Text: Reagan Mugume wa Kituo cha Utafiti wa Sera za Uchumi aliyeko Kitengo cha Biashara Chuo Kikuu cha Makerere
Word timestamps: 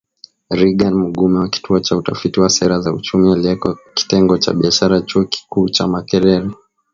Reagan 0.59 0.93
Mugume 0.97 1.37
wa 1.39 1.47
Kituo 1.49 1.79
cha 1.79 1.97
Utafiti 1.97 2.39
wa 2.39 2.49
Sera 2.49 2.79
za 2.79 2.93
Uchumi 2.93 3.31
aliyeko 3.33 3.77
Kitengo 3.93 4.37
cha 4.37 4.53
Biashara 4.53 5.01
Chuo 5.01 5.25
Kikuu 5.25 5.69
cha 5.69 5.87
Makerere 5.87 6.49